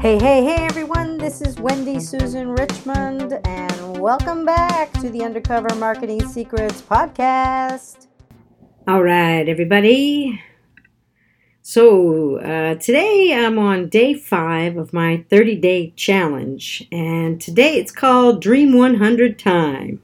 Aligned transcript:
Hey, 0.00 0.16
hey, 0.16 0.44
hey, 0.44 0.64
everyone. 0.64 1.18
This 1.18 1.42
is 1.42 1.58
Wendy 1.58 1.98
Susan 1.98 2.50
Richmond, 2.52 3.40
and 3.44 3.98
welcome 3.98 4.44
back 4.44 4.92
to 5.00 5.10
the 5.10 5.24
Undercover 5.24 5.74
Marketing 5.74 6.24
Secrets 6.28 6.80
Podcast. 6.80 8.06
All 8.86 9.02
right, 9.02 9.48
everybody. 9.48 10.40
So, 11.62 12.36
uh, 12.36 12.76
today 12.76 13.34
I'm 13.34 13.58
on 13.58 13.88
day 13.88 14.14
five 14.14 14.76
of 14.76 14.92
my 14.92 15.24
30 15.28 15.56
day 15.56 15.90
challenge, 15.96 16.86
and 16.92 17.40
today 17.40 17.74
it's 17.74 17.90
called 17.90 18.40
Dream 18.40 18.78
100 18.78 19.36
Time. 19.36 20.00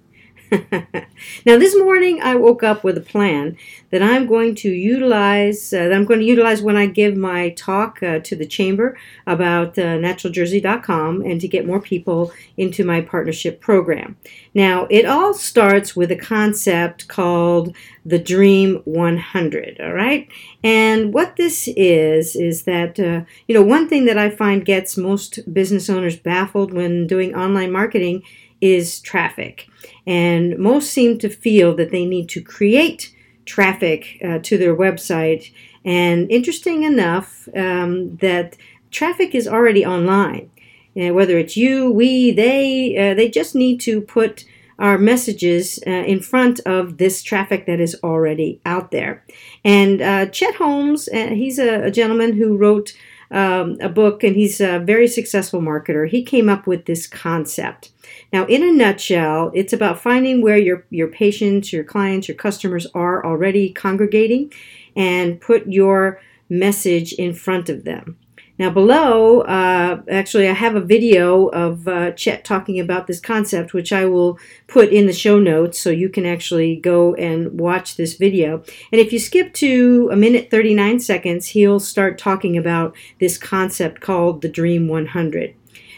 now, 1.46 1.59
this 1.59 1.77
morning 1.77 2.21
I 2.23 2.34
woke 2.34 2.62
up 2.62 2.84
with 2.84 2.96
a 2.96 3.00
plan 3.00 3.57
that 3.91 4.03
I'm 4.03 4.26
going 4.26 4.54
to 4.57 4.71
utilize. 4.71 5.72
Uh, 5.72 5.89
that 5.89 5.93
I'm 5.93 6.04
going 6.04 6.21
to 6.21 6.26
utilize 6.26 6.62
when 6.62 6.76
I 6.76 6.86
give 6.86 7.17
my 7.17 7.50
talk 7.50 8.03
uh, 8.03 8.21
to 8.21 8.36
the 8.36 8.46
chamber 8.46 8.96
about 9.26 9.79
uh, 9.79 9.98
naturaljersey.com 9.98 11.22
and 11.22 11.40
to 11.40 11.48
get 11.48 11.67
more 11.67 11.81
people 11.81 12.32
into 12.57 12.85
my 12.85 13.00
partnership 13.00 13.61
program. 13.61 14.17
Now, 14.53 14.86
it 14.90 15.07
all 15.07 15.35
starts 15.35 15.96
with 15.96 16.11
a 16.11 16.17
concept 16.17 17.09
called 17.09 17.75
the 18.04 18.18
Dream 18.18 18.82
100. 18.84 19.81
All 19.81 19.93
right, 19.93 20.29
and 20.62 21.12
what 21.12 21.36
this 21.36 21.68
is 21.68 22.36
is 22.36 22.64
that 22.64 23.00
uh, 23.00 23.25
you 23.48 23.54
know 23.54 23.62
one 23.62 23.89
thing 23.89 24.04
that 24.04 24.18
I 24.18 24.31
find 24.31 24.64
gets 24.64 24.96
most 24.96 25.53
business 25.53 25.90
owners 25.90 26.17
baffled 26.17 26.73
when 26.73 27.07
doing 27.07 27.34
online 27.34 27.73
marketing 27.73 28.23
is 28.64 28.99
traffic. 29.00 29.68
And 30.07 30.59
most 30.59 30.91
seem 30.91 31.18
to 31.18 31.29
feel 31.29 31.75
that 31.77 31.91
they 31.91 32.06
need 32.06 32.31
to 32.31 32.41
create 32.41 33.14
traffic 33.45 34.19
uh, 34.25 34.39
to 34.39 34.56
their 34.56 34.75
website. 34.75 35.53
And 35.84 36.31
interesting 36.31 36.83
enough, 36.83 37.47
um, 37.55 38.17
that 38.17 38.57
traffic 38.91 39.35
is 39.35 39.47
already 39.47 39.85
online. 39.85 40.51
Uh, 40.97 41.12
whether 41.12 41.37
it's 41.37 41.57
you, 41.57 41.91
we, 41.91 42.31
they, 42.31 42.97
uh, 42.97 43.15
they 43.15 43.29
just 43.29 43.55
need 43.55 43.81
to 43.81 44.01
put 44.01 44.45
our 44.79 44.97
messages 44.97 45.79
uh, 45.87 45.91
in 45.91 46.20
front 46.20 46.61
of 46.61 46.97
this 46.98 47.23
traffic 47.23 47.67
that 47.67 47.81
is 47.81 47.97
already 48.03 48.61
out 48.65 48.91
there. 48.92 49.25
And 49.65 50.01
uh, 50.01 50.27
Chet 50.27 50.55
Holmes, 50.55 51.09
uh, 51.09 51.29
he's 51.29 51.59
a, 51.59 51.85
a, 51.85 51.91
gentleman 51.91 52.33
who 52.35 52.57
wrote 52.57 52.92
um, 53.35 53.77
a 53.81 53.89
book 53.89 54.23
and 54.23 54.37
he's 54.37 54.61
a 54.61 54.79
very 54.79 55.09
successful 55.09 55.61
marketer. 55.61 56.09
He 56.09 56.23
came 56.23 56.49
up 56.49 56.67
with 56.67 56.87
this 56.87 57.07
concept. 57.09 57.91
Now, 58.33 58.47
in 58.47 58.63
a 58.63 58.73
nutshell, 58.73 59.51
it's 59.55 59.73
about 59.73 60.01
finding 60.01 60.41
where 60.41 60.57
your, 60.57 60.87
your 60.91 61.09
patients, 61.09 61.73
your 61.73 61.85
clients, 61.85 62.29
your 62.29 62.37
customers 62.37 62.87
are 62.95 63.27
already 63.27 63.73
congregating 63.73 64.53
and 64.95 65.41
put 65.41 65.67
your 65.67 66.21
message 66.49 67.13
in 67.15 67.35
front 67.35 67.69
of 67.69 67.85
them. 67.85 68.17
Now, 68.57 68.71
below, 68.71 69.41
uh, 69.41 70.03
actually, 70.09 70.49
I 70.49 70.53
have 70.53 70.77
a 70.77 70.81
video 70.81 71.49
of 71.49 71.89
uh, 71.89 72.13
Chet 72.13 72.45
talking 72.45 72.79
about 72.79 73.09
this 73.09 73.19
concept, 73.19 73.75
which 73.75 73.93
I 73.93 74.05
will 74.05 74.39
put 74.69 74.91
in 74.91 75.07
the 75.07 75.13
show 75.13 75.41
notes 75.41 75.81
so 75.81 75.91
you 75.91 76.09
can 76.09 76.25
actually 76.25 76.77
go 76.77 77.15
and 77.15 77.59
watch 77.59 77.97
this 77.97 78.15
video. 78.15 78.63
And 78.93 79.01
if 79.01 79.13
you 79.13 79.19
skip 79.19 79.55
to 79.55 80.09
a 80.13 80.17
minute 80.17 80.53
39 80.53 81.01
seconds, 81.01 81.49
he'll 81.49 81.81
start 81.81 82.17
talking 82.17 82.57
about 82.57 82.95
this 83.19 83.39
concept 83.39 84.01
called 84.01 84.41
the 84.41 84.49
Dream 84.49 84.87
100. 84.87 85.55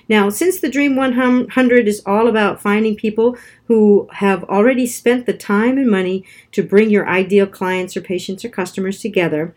Now, 0.09 0.31
since 0.31 0.61
the 0.61 0.71
Dream 0.71 0.97
100 0.97 1.89
is 1.89 2.03
all 2.07 2.27
about 2.27 2.63
finding 2.63 2.97
people 2.97 3.37
who 3.67 4.09
have 4.13 4.45
already 4.45 4.87
spent 4.87 5.27
the 5.27 5.35
time 5.35 5.77
and 5.77 5.91
money 5.91 6.25
to 6.53 6.63
bring 6.63 6.89
your 6.89 7.09
ideal 7.09 7.47
clients 7.47 7.97
or 7.97 8.01
patients 8.01 8.45
or 8.45 8.49
customers 8.49 9.01
together, 9.01 9.55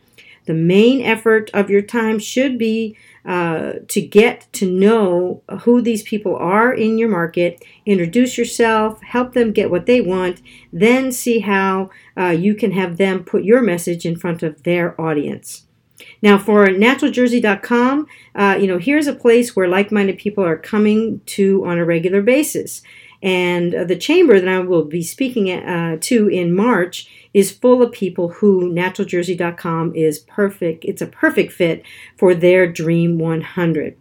the 0.50 0.56
main 0.56 1.00
effort 1.04 1.52
of 1.54 1.70
your 1.70 1.84
time 1.84 2.18
should 2.18 2.58
be 2.58 2.98
uh, 3.24 3.74
to 3.88 4.02
get 4.02 4.52
to 4.52 4.68
know 4.68 5.44
who 5.62 5.80
these 5.80 6.02
people 6.02 6.36
are 6.38 6.74
in 6.74 6.98
your 6.98 7.08
market, 7.08 7.64
introduce 7.86 8.36
yourself, 8.36 9.00
help 9.04 9.34
them 9.34 9.52
get 9.52 9.70
what 9.70 9.86
they 9.86 10.02
want, 10.02 10.42
then 10.74 11.12
see 11.12 11.38
how 11.38 11.92
uh, 12.18 12.30
you 12.30 12.56
can 12.56 12.72
have 12.72 12.98
them 12.98 13.24
put 13.24 13.44
your 13.44 13.62
message 13.62 14.08
in 14.08 14.16
front 14.16 14.42
of 14.42 14.64
their 14.64 15.00
audience. 15.00 15.68
Now, 16.24 16.40
for 16.40 16.66
naturaljersey.com, 16.66 18.08
uh, 18.34 18.58
you 18.60 18.66
know, 18.66 18.80
here's 18.80 19.06
a 19.06 19.14
place 19.14 19.56
where 19.56 19.68
like-minded 19.68 20.18
people 20.18 20.44
are 20.44 20.58
coming 20.58 21.22
to 21.28 21.64
on 21.64 21.78
a 21.78 21.86
regular 21.86 22.24
basis. 22.24 22.82
And 23.22 23.76
uh, 23.76 23.84
the 23.84 23.98
chamber 23.98 24.40
that 24.40 24.50
I 24.50 24.62
will 24.62 24.86
be 24.86 25.04
speaking 25.04 25.52
uh, 25.52 25.98
to 26.02 26.28
in 26.28 26.56
March 26.56 27.08
is 27.34 27.52
full 27.52 27.82
of 27.82 27.92
people 27.92 28.30
who 28.30 28.72
naturaljersey.com 28.72 29.96
is 29.96 30.20
perfect. 30.20 30.86
It's 30.86 31.02
a 31.02 31.08
perfect 31.08 31.52
fit 31.52 31.84
for 32.18 32.34
their 32.34 32.72
Dream 32.72 33.18
100. 33.18 33.98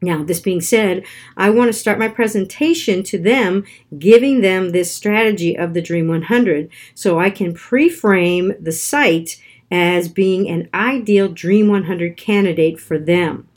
Now, 0.00 0.22
this 0.22 0.40
being 0.40 0.60
said, 0.60 1.04
I 1.36 1.50
want 1.50 1.68
to 1.72 1.78
start 1.78 1.98
my 1.98 2.08
presentation 2.08 3.02
to 3.04 3.18
them, 3.18 3.64
giving 3.98 4.42
them 4.42 4.70
this 4.70 4.92
strategy 4.92 5.56
of 5.56 5.72
the 5.72 5.82
Dream 5.82 6.08
100 6.08 6.68
so 6.94 7.18
I 7.18 7.30
can 7.30 7.54
pre 7.54 7.88
frame 7.88 8.52
the 8.60 8.72
site 8.72 9.40
as 9.70 10.08
being 10.08 10.48
an 10.48 10.68
ideal 10.74 11.28
Dream 11.28 11.68
100 11.68 12.16
candidate 12.16 12.78
for 12.78 12.98
them. 12.98 13.48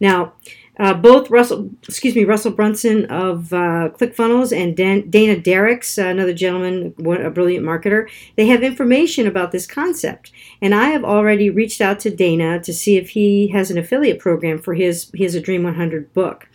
Now, 0.00 0.34
uh, 0.78 0.92
both 0.92 1.30
Russell, 1.30 1.70
excuse 1.88 2.14
me, 2.14 2.24
Russell 2.24 2.52
Brunson 2.52 3.06
of 3.06 3.52
uh, 3.52 3.90
ClickFunnels 3.94 4.56
and 4.56 4.76
Dan, 4.76 5.08
Dana 5.08 5.38
Derricks, 5.38 5.98
uh, 5.98 6.06
another 6.06 6.34
gentleman, 6.34 6.94
a 6.98 7.30
brilliant 7.30 7.64
marketer, 7.64 8.08
they 8.36 8.46
have 8.46 8.62
information 8.62 9.26
about 9.26 9.52
this 9.52 9.66
concept. 9.66 10.32
And 10.60 10.74
I 10.74 10.88
have 10.90 11.04
already 11.04 11.48
reached 11.48 11.80
out 11.80 11.98
to 12.00 12.14
Dana 12.14 12.60
to 12.60 12.72
see 12.74 12.96
if 12.96 13.10
he 13.10 13.48
has 13.48 13.70
an 13.70 13.78
affiliate 13.78 14.18
program 14.18 14.58
for 14.58 14.74
his 14.74 15.10
his 15.14 15.34
A 15.34 15.40
Dream 15.40 15.62
100 15.62 16.12
book. 16.12 16.48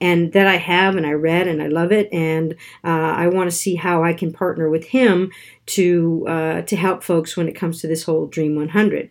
And 0.00 0.32
that 0.32 0.46
I 0.46 0.58
have, 0.58 0.94
and 0.94 1.04
I 1.04 1.10
read, 1.10 1.48
and 1.48 1.60
I 1.60 1.66
love 1.66 1.90
it, 1.90 2.08
and 2.12 2.52
uh, 2.84 2.86
I 3.16 3.26
want 3.26 3.50
to 3.50 3.56
see 3.56 3.74
how 3.74 4.04
I 4.04 4.12
can 4.12 4.32
partner 4.32 4.70
with 4.70 4.84
him 4.84 5.32
to 5.66 6.24
uh, 6.28 6.62
to 6.62 6.76
help 6.76 7.02
folks 7.02 7.36
when 7.36 7.48
it 7.48 7.56
comes 7.56 7.80
to 7.80 7.88
this 7.88 8.04
whole 8.04 8.26
Dream 8.26 8.54
100 8.54 9.10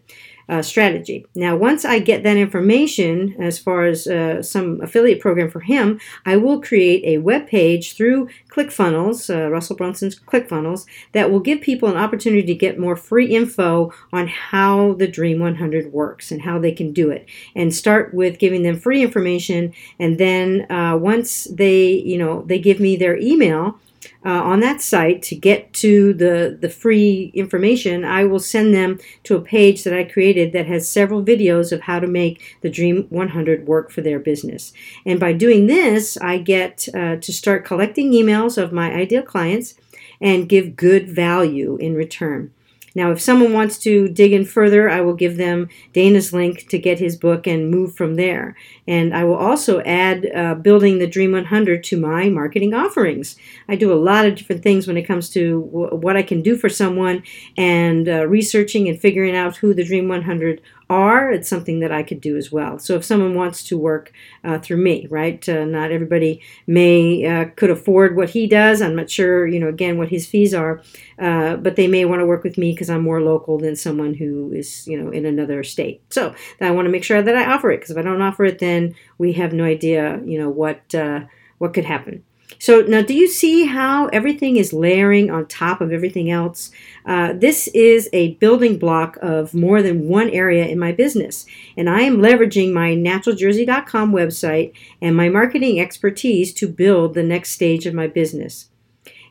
uh, 0.50 0.62
strategy. 0.62 1.26
Now, 1.36 1.56
once 1.56 1.84
I 1.84 2.00
get 2.00 2.24
that 2.24 2.38
information 2.38 3.36
as 3.40 3.60
far 3.60 3.86
as 3.86 4.08
uh, 4.08 4.42
some 4.42 4.82
affiliate 4.82 5.20
program 5.20 5.50
for 5.50 5.60
him, 5.60 6.00
I 6.26 6.38
will 6.38 6.62
create 6.62 7.04
a 7.06 7.18
web 7.18 7.48
page 7.48 7.96
through 7.96 8.30
ClickFunnels, 8.50 9.34
uh, 9.34 9.50
Russell 9.50 9.76
Brunson's 9.76 10.18
ClickFunnels, 10.18 10.86
that 11.12 11.30
will 11.30 11.40
give 11.40 11.62
people 11.62 11.90
an 11.90 11.98
opportunity 11.98 12.44
to 12.44 12.56
get 12.56 12.80
more 12.80 12.96
free 12.96 13.36
info 13.36 13.94
on 14.14 14.28
how 14.28 14.94
the 14.94 15.08
Dream 15.08 15.40
100 15.40 15.92
works 15.92 16.32
and 16.32 16.42
how 16.42 16.58
they 16.60 16.72
can 16.72 16.94
do 16.94 17.10
it. 17.10 17.28
And 17.56 17.74
start 17.74 18.14
with 18.14 18.40
giving 18.40 18.64
them 18.64 18.80
free 18.80 19.02
information, 19.02 19.74
and 20.00 20.18
then 20.18 20.70
uh, 20.72 20.98
once 20.98 21.46
they, 21.46 21.90
you 21.90 22.18
know, 22.18 22.44
they 22.44 22.60
give 22.60 22.80
me 22.80 22.96
their 22.96 23.18
email 23.18 23.80
uh, 24.26 24.30
on 24.30 24.60
that 24.62 24.82
site 24.82 25.22
to 25.24 25.36
get 25.36 25.74
to 25.74 26.14
the, 26.14 26.58
the 26.60 26.70
free 26.70 27.32
information, 27.34 28.04
I 28.04 28.26
will 28.26 28.40
send 28.40 28.74
them 28.74 29.00
to 29.24 29.36
a 29.36 29.42
page 29.42 29.84
that 29.84 29.94
I 29.94 30.04
created 30.04 30.54
that 30.54 30.68
has 30.68 30.88
several 30.88 31.24
videos 31.24 31.72
of 31.72 31.82
how 31.82 32.00
to 32.00 32.08
make 32.08 32.58
the 32.62 32.70
Dream 32.70 33.08
100 33.10 33.68
work 33.68 33.92
for 33.92 34.02
their 34.02 34.20
business. 34.20 34.74
And 35.06 35.20
by 35.20 35.34
doing 35.34 35.68
this, 35.68 36.18
I 36.18 36.38
get 36.38 36.88
uh, 36.94 37.18
to 37.18 37.34
start 37.34 37.66
collecting 37.66 38.12
emails 38.12 38.58
of 38.62 38.72
my 38.72 38.94
ideal 38.94 39.24
clients 39.24 39.76
and 40.20 40.50
give 40.50 40.76
good 40.76 41.10
value 41.10 41.78
in 41.78 41.94
return. 41.96 42.52
Now, 42.98 43.12
if 43.12 43.22
someone 43.22 43.54
wants 43.54 43.78
to 43.80 44.08
dig 44.08 44.34
in 44.34 44.44
further, 44.44 44.90
I 44.90 45.02
will 45.02 45.14
give 45.14 45.38
them 45.38 45.70
Dana's 45.94 46.34
link 46.34 46.68
to 46.70 46.80
get 46.80 46.98
his 46.98 47.16
book 47.16 47.46
and 47.46 47.70
move 47.70 47.94
from 47.96 48.16
there. 48.16 48.56
And 48.88 49.14
I 49.14 49.24
will 49.24 49.36
also 49.36 49.82
add 49.82 50.28
uh, 50.36 50.56
Building 50.56 50.98
the 50.98 51.06
Dream 51.06 51.34
100 51.34 51.84
to 51.84 51.98
my 52.00 52.28
marketing 52.30 52.74
offerings. 52.74 53.36
I 53.70 53.76
do 53.76 53.94
a 53.94 54.02
lot 54.10 54.26
of 54.26 54.34
different 54.34 54.64
things 54.64 54.88
when 54.88 54.98
it 54.98 55.04
comes 55.04 55.30
to 55.30 55.70
w- 55.72 55.96
what 55.96 56.18
I 56.18 56.24
can 56.24 56.42
do 56.42 56.58
for 56.58 56.70
someone 56.70 57.22
and 57.56 58.10
uh, 58.10 58.26
researching 58.26 58.90
and 58.90 59.00
figuring 59.00 59.36
out 59.36 59.58
who 59.58 59.76
the 59.76 59.86
Dream 59.86 60.08
100 60.08 60.60
are, 60.90 61.32
it's 61.32 61.50
something 61.50 61.80
that 61.80 61.92
I 61.92 62.04
could 62.04 62.22
do 62.22 62.38
as 62.38 62.52
well. 62.52 62.80
So 62.80 62.96
if 62.96 63.04
someone 63.04 63.36
wants 63.36 63.64
to 63.66 63.78
work 63.78 64.14
uh, 64.44 64.60
through 64.60 64.78
me, 64.78 65.08
right? 65.10 65.48
Uh, 65.48 65.66
not 65.66 65.92
everybody 65.92 66.42
may 66.66 67.26
uh, 67.26 67.46
could 67.56 67.70
afford 67.70 68.16
what 68.16 68.30
he 68.30 68.48
does. 68.48 68.82
I'm 68.82 68.96
not 68.96 69.10
sure, 69.10 69.48
you 69.48 69.60
know, 69.60 69.68
again 69.68 69.98
what 69.98 70.10
his 70.10 70.26
fees 70.26 70.54
are, 70.54 70.82
uh, 71.20 71.58
but 71.58 71.76
they 71.76 71.88
may 71.88 72.06
want 72.06 72.22
to 72.22 72.26
work 72.26 72.44
with 72.44 72.58
me 72.58 72.72
because 72.72 72.90
I'm 72.90 73.02
more 73.02 73.22
local 73.22 73.58
than 73.58 73.76
someone 73.76 74.14
who 74.14 74.52
is, 74.54 74.88
you 74.88 75.02
know, 75.02 75.12
in 75.12 75.26
another 75.26 75.64
state. 75.64 76.02
So 76.14 76.34
I 76.62 76.72
want 76.72 76.86
to 76.86 76.92
make 76.92 77.04
sure 77.04 77.22
that 77.22 77.36
I 77.36 77.52
offer 77.52 77.72
it 77.72 77.78
because 77.78 77.92
if 77.92 77.98
I 77.98 78.02
don't 78.02 78.22
offer 78.22 78.46
it, 78.46 78.60
then 78.60 78.96
we 79.18 79.34
have 79.34 79.54
no 79.54 79.64
idea, 79.64 80.22
you 80.26 80.40
know, 80.40 80.50
what 80.50 80.94
uh, 80.96 81.22
what 81.58 81.74
could 81.74 81.86
happen. 81.86 82.24
So 82.60 82.82
now, 82.82 83.02
do 83.02 83.14
you 83.14 83.28
see 83.28 83.66
how 83.66 84.08
everything 84.08 84.58
is 84.58 84.74
layering 84.74 85.30
on 85.30 85.48
top 85.48 85.82
of 85.82 85.92
everything 85.92 86.32
else? 86.32 86.72
Uh, 87.06 87.34
this 87.34 87.68
is 87.70 88.10
a 88.14 88.34
building 88.36 88.78
block 88.78 89.18
of 89.22 89.54
more 89.54 89.82
than 89.82 90.08
one 90.08 90.30
area 90.30 90.66
in 90.66 90.80
my 90.80 90.92
business, 90.92 91.46
and 91.76 91.90
I 91.90 92.02
am 92.02 92.18
leveraging 92.18 92.74
my 92.74 92.96
naturaljersey.com 92.96 94.12
website 94.12 94.74
and 95.02 95.16
my 95.16 95.30
marketing 95.30 95.80
expertise 95.80 96.54
to 96.56 96.68
build 96.68 97.14
the 97.14 97.24
next 97.24 97.52
stage 97.52 97.86
of 97.86 97.94
my 97.94 98.08
business. 98.08 98.70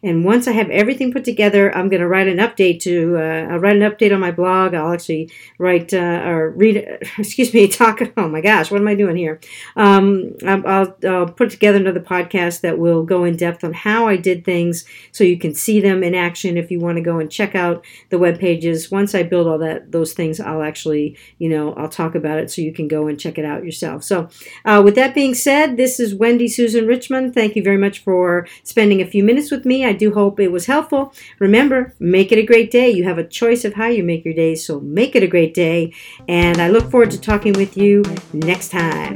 And 0.03 0.25
once 0.25 0.47
I 0.47 0.53
have 0.53 0.71
everything 0.71 1.13
put 1.13 1.25
together, 1.25 1.75
I'm 1.77 1.89
going 1.89 2.01
to 2.01 2.09
write 2.09 2.29
an 2.29 2.39
update 2.39 2.81
to, 2.81 3.17
uh, 3.17 3.53
I'll 3.53 3.59
write 3.59 3.77
an 3.77 3.91
update 3.91 4.13
on 4.13 4.21
my 4.21 4.31
blog. 4.31 4.75
I'll 4.75 4.93
actually 4.93 5.31
write 5.59 5.93
uh, 5.95 6.23
or 6.25 6.51
read, 6.51 6.77
excuse 7.19 7.53
me, 7.53 7.69
talk. 7.69 7.97
Oh 8.19 8.29
my 8.29 8.41
gosh, 8.41 8.71
what 8.71 8.81
am 8.81 8.89
I 8.89 8.95
doing 8.95 9.17
here? 9.17 9.41
Um, 9.75 10.35
I'll, 10.47 10.97
I'll 11.07 11.29
put 11.29 11.51
together 11.51 11.79
another 11.79 12.01
podcast 12.01 12.61
that 12.63 12.79
will 12.79 13.05
go 13.05 13.25
in 13.25 13.37
depth 13.37 13.63
on 13.63 13.73
how 13.73 14.07
I 14.09 14.17
did 14.17 14.45
things 14.45 14.85
so 15.13 15.23
you 15.23 15.39
can 15.39 15.55
see 15.55 15.81
them 15.81 16.03
in 16.03 16.15
action 16.15 16.57
if 16.57 16.71
you 16.71 16.81
want 16.81 16.97
to 16.97 17.03
go 17.03 17.19
and 17.19 17.31
check 17.31 17.55
out 17.55 17.85
the 18.11 18.19
web 18.19 18.39
pages. 18.39 18.91
Once 18.91 19.15
I 19.15 19.23
build 19.23 19.47
all 19.47 19.59
that, 19.59 19.93
those 19.93 20.13
things, 20.13 20.41
I'll 20.41 20.63
actually, 20.63 21.17
you 21.39 21.49
know, 21.49 21.75
I'll 21.75 21.89
talk 21.89 22.15
about 22.15 22.39
it 22.39 22.51
so 22.51 22.63
you 22.63 22.73
can 22.73 22.89
go 22.89 23.07
and 23.07 23.19
check 23.19 23.39
it 23.39 23.45
out 23.45 23.65
yourself. 23.65 24.03
So, 24.03 24.29
uh, 24.65 24.83
with 24.85 24.95
that 24.95 25.15
being 25.15 25.35
said, 25.35 25.77
this 25.77 26.01
is 26.01 26.15
Wendy 26.15 26.49
Susan 26.49 26.87
Richmond. 26.87 27.35
Thank 27.35 27.57
you 27.57 27.63
very 27.63 27.79
much 27.79 28.01
for 28.01 28.47
spending 28.63 29.01
a 29.01 29.07
few 29.07 29.25
minutes 29.25 29.51
with 29.51 29.65
me. 29.65 29.85
I 29.87 29.93
do 29.93 30.13
hope 30.13 30.41
it 30.41 30.53
was 30.53 30.67
helpful. 30.67 31.13
Remember, 31.39 31.95
make 31.99 32.33
it 32.33 32.39
a 32.39 32.45
great 32.45 32.71
day. 32.71 32.91
You 32.91 33.05
have 33.05 33.19
a 33.19 33.25
choice 33.25 33.65
of 33.65 33.75
how 33.75 33.87
you 33.87 34.03
make 34.03 34.25
your 34.25 34.35
day, 34.35 34.55
so 34.55 34.81
make 34.81 35.15
it 35.17 35.23
a 35.23 35.29
great 35.29 35.55
day. 35.55 35.93
And 36.29 36.59
I 36.59 36.69
look 36.69 36.91
forward 36.91 37.11
to 37.13 37.21
talking 37.21 37.53
with 37.53 37.77
you 37.77 38.03
next 38.33 38.71
time. 38.71 39.15